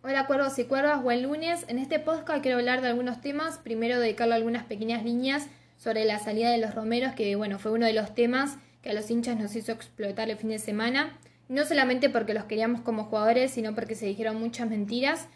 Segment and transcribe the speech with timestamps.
[0.00, 1.64] Hola cuervos y cuervas, buen lunes.
[1.66, 3.58] En este podcast quiero hablar de algunos temas.
[3.58, 7.84] Primero dedicarle algunas pequeñas líneas sobre la salida de los romeros, que bueno, fue uno
[7.84, 11.18] de los temas que a los hinchas nos hizo explotar el fin de semana.
[11.48, 15.26] No solamente porque los queríamos como jugadores, sino porque se dijeron muchas mentiras.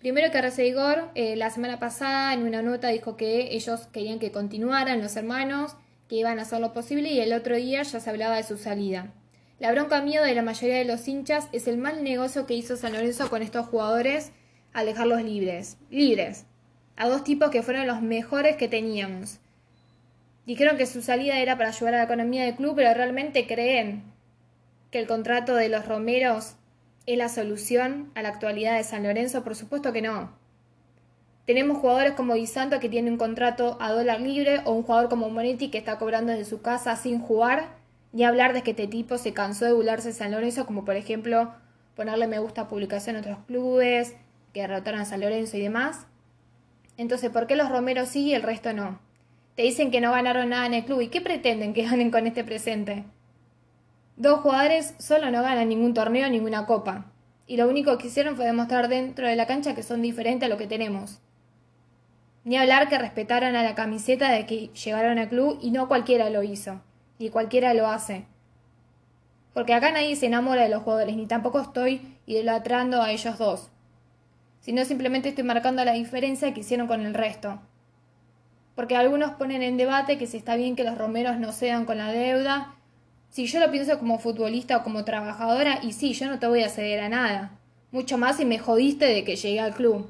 [0.00, 4.32] Primero que Igor, eh, la semana pasada en una nota dijo que ellos querían que
[4.32, 5.76] continuaran los hermanos,
[6.10, 8.58] que iban a hacer lo posible y el otro día ya se hablaba de su
[8.58, 9.14] salida.
[9.60, 12.78] La bronca miedo de la mayoría de los hinchas es el mal negocio que hizo
[12.78, 14.32] San Lorenzo con estos jugadores
[14.72, 15.76] al dejarlos libres.
[15.90, 16.46] Libres.
[16.96, 19.38] A dos tipos que fueron los mejores que teníamos.
[20.46, 24.02] Dijeron que su salida era para ayudar a la economía del club, pero realmente creen
[24.90, 26.54] que el contrato de los Romeros
[27.04, 29.44] es la solución a la actualidad de San Lorenzo.
[29.44, 30.32] Por supuesto que no.
[31.44, 35.10] Tenemos jugadores como Di Santo que tiene un contrato a dólar libre o un jugador
[35.10, 37.78] como Monetti que está cobrando desde su casa sin jugar
[38.12, 41.54] ni hablar de que este tipo se cansó de burlarse San Lorenzo, como por ejemplo
[41.94, 44.16] ponerle me gusta a publicación a otros clubes,
[44.52, 46.06] que derrotaron a San Lorenzo y demás.
[46.96, 49.00] Entonces, ¿por qué los Romeros sí y el resto no?
[49.54, 51.00] Te dicen que no ganaron nada en el club.
[51.00, 53.04] ¿Y qué pretenden que ganen con este presente?
[54.16, 57.06] Dos jugadores solo no ganan ningún torneo, ninguna copa.
[57.46, 60.50] Y lo único que hicieron fue demostrar dentro de la cancha que son diferentes a
[60.50, 61.20] lo que tenemos.
[62.44, 66.30] Ni hablar que respetaron a la camiseta de que llegaron al club y no cualquiera
[66.30, 66.80] lo hizo
[67.20, 68.24] y cualquiera lo hace.
[69.52, 73.68] Porque acá nadie se enamora de los jugadores, ni tampoco estoy idolatrando a ellos dos,
[74.60, 77.60] sino simplemente estoy marcando la diferencia que hicieron con el resto.
[78.74, 81.98] Porque algunos ponen en debate que si está bien que los romeros no sean con
[81.98, 82.74] la deuda.
[83.28, 86.62] Si yo lo pienso como futbolista o como trabajadora, y sí, yo no te voy
[86.62, 87.50] a ceder a nada.
[87.92, 90.08] Mucho más si me jodiste de que llegué al club.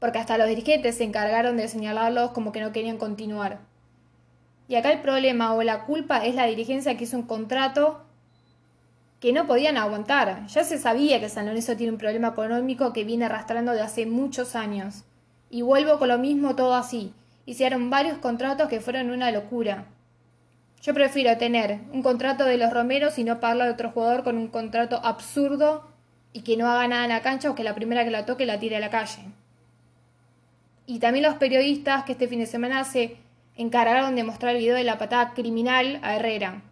[0.00, 3.58] Porque hasta los dirigentes se encargaron de señalarlos como que no querían continuar.
[4.68, 8.02] Y acá el problema o la culpa es la dirigencia que hizo un contrato
[9.20, 10.46] que no podían aguantar.
[10.46, 14.06] Ya se sabía que San Lorenzo tiene un problema económico que viene arrastrando de hace
[14.06, 15.04] muchos años.
[15.50, 17.12] Y vuelvo con lo mismo todo así.
[17.46, 19.86] Hicieron varios contratos que fueron una locura.
[20.82, 24.36] Yo prefiero tener un contrato de los Romeros y no pagarle a otro jugador con
[24.36, 25.88] un contrato absurdo
[26.32, 28.46] y que no haga nada en la cancha o que la primera que la toque
[28.46, 29.22] la tire a la calle.
[30.86, 33.16] Y también los periodistas que este fin de semana se
[33.56, 36.62] encargaron de mostrar el video de la patada criminal a Herrera.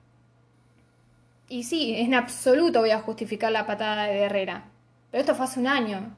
[1.49, 4.65] Y sí, en absoluto voy a justificar la patada de Herrera.
[5.11, 6.17] Pero esto fue hace un año.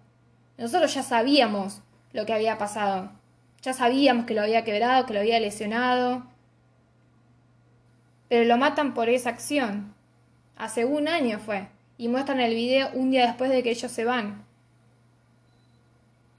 [0.58, 1.82] Nosotros ya sabíamos
[2.12, 3.10] lo que había pasado.
[3.62, 6.24] Ya sabíamos que lo había quebrado, que lo había lesionado.
[8.28, 9.94] Pero lo matan por esa acción.
[10.56, 11.68] Hace un año fue.
[11.98, 14.44] Y muestran el video un día después de que ellos se van.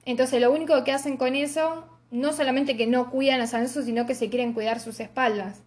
[0.06, 3.84] Entonces lo único que hacen con eso no solamente que no cuidan a San Lorenzo,
[3.84, 5.62] sino que se quieren cuidar sus espaldas,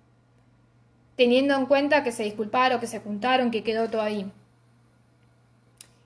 [1.17, 4.31] teniendo en cuenta que se disculparon, que se juntaron, que quedó todo ahí.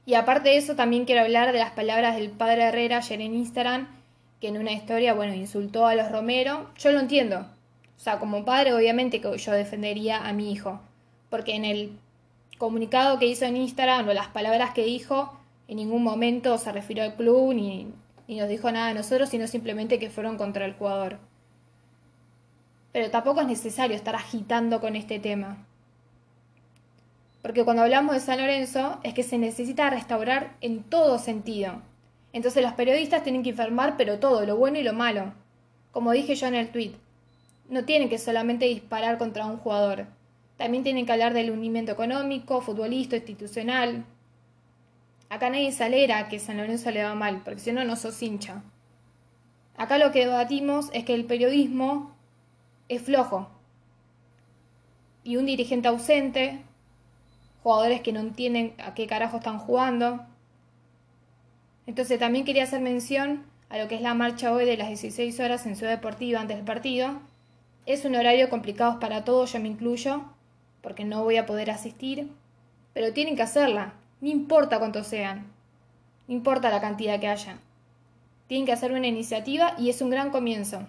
[0.06, 3.34] Y aparte de eso, también quiero hablar de las palabras del padre Herrera ayer en
[3.34, 3.88] Instagram,
[4.40, 6.68] que en una historia, bueno, insultó a los Romero.
[6.76, 7.46] Yo lo entiendo.
[7.96, 10.80] O sea, como padre, obviamente que yo defendería a mi hijo.
[11.30, 11.98] Porque en el
[12.58, 17.04] comunicado que hizo en Instagram, o las palabras que dijo, en ningún momento se refirió
[17.04, 17.86] al club ni,
[18.28, 21.18] ni nos dijo nada de nosotros, sino simplemente que fueron contra el jugador.
[22.92, 25.66] Pero tampoco es necesario estar agitando con este tema.
[27.42, 31.82] Porque cuando hablamos de San Lorenzo es que se necesita restaurar en todo sentido.
[32.32, 35.34] Entonces los periodistas tienen que informar, pero todo, lo bueno y lo malo.
[35.90, 36.92] Como dije yo en el tweet,
[37.68, 40.06] no tienen que solamente disparar contra un jugador.
[40.56, 44.04] También tienen que hablar del hundimiento económico, futbolista, institucional,
[45.34, 48.22] Acá nadie se alegra que San Lorenzo le va mal, porque si no, no sos
[48.22, 48.62] hincha.
[49.76, 52.14] Acá lo que debatimos es que el periodismo
[52.88, 53.48] es flojo.
[55.24, 56.60] Y un dirigente ausente,
[57.64, 60.24] jugadores que no entienden a qué carajo están jugando.
[61.88, 65.40] Entonces también quería hacer mención a lo que es la marcha hoy de las 16
[65.40, 67.18] horas en Ciudad Deportiva antes del partido.
[67.86, 70.22] Es un horario complicado para todos, yo me incluyo,
[70.80, 72.30] porque no voy a poder asistir,
[72.92, 73.94] pero tienen que hacerla.
[74.24, 75.52] No importa cuántos sean,
[76.28, 77.58] no importa la cantidad que haya.
[78.46, 80.86] Tienen que hacer una iniciativa y es un gran comienzo.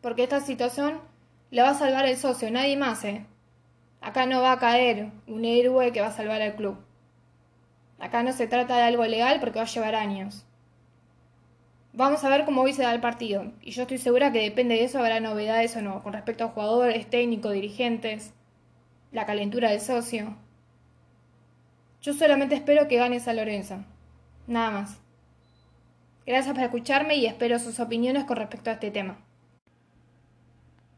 [0.00, 0.98] Porque esta situación
[1.50, 3.26] la va a salvar el socio, nadie más, ¿eh?
[4.00, 6.78] Acá no va a caer un héroe que va a salvar al club.
[7.98, 10.46] Acá no se trata de algo legal porque va a llevar años.
[11.92, 13.52] Vamos a ver cómo hoy se da el partido.
[13.60, 16.48] Y yo estoy segura que depende de eso habrá novedades o no, con respecto a
[16.48, 18.32] jugadores, técnicos, dirigentes,
[19.10, 20.34] la calentura del socio.
[22.02, 23.76] Yo solamente espero que gane San Lorenzo.
[24.48, 24.98] Nada más.
[26.26, 29.18] Gracias por escucharme y espero sus opiniones con respecto a este tema.